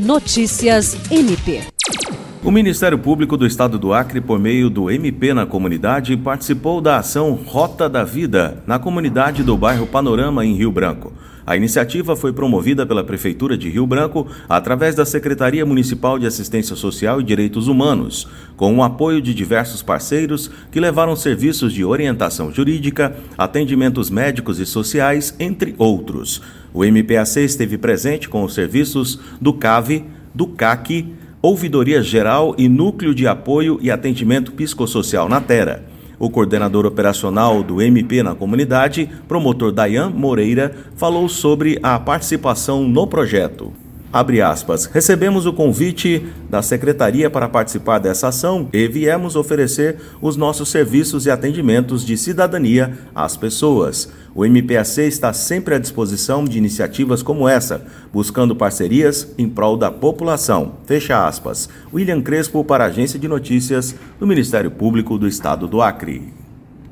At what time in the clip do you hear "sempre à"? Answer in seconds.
55.32-55.78